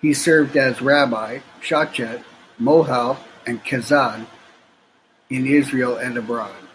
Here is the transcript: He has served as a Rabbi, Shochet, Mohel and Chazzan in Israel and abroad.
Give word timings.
He 0.00 0.08
has 0.08 0.22
served 0.24 0.56
as 0.56 0.80
a 0.80 0.84
Rabbi, 0.84 1.40
Shochet, 1.60 2.24
Mohel 2.58 3.18
and 3.46 3.62
Chazzan 3.62 4.24
in 5.28 5.44
Israel 5.46 5.98
and 5.98 6.16
abroad. 6.16 6.66